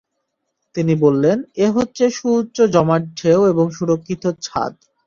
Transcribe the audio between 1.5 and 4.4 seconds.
এ হচ্ছে সুউচ্চ জমাট ঢেউ এবং সুরক্ষিত